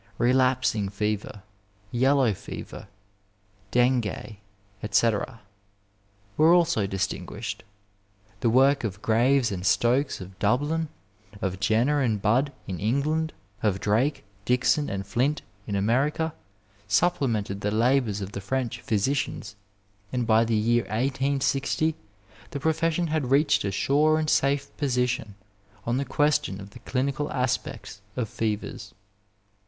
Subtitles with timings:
[0.17, 1.43] Relapsing fever,
[1.91, 2.87] yellow fever,
[3.69, 4.37] dengue,
[4.81, 5.41] etc.,
[6.37, 7.63] were also distinguished.
[8.39, 10.89] The work of Qraves and Stokes, of Dublin;
[11.39, 16.33] of Jenner and Budd, in England; of Drake, Dickson, and Flint, in America,
[16.87, 19.55] supplemented the labours of the French physicians,
[20.11, 21.93] and by the year 1800
[22.49, 25.35] the pro fession had reached a sure and safe position
[25.85, 28.95] on the question of the clinical aspects of fevers.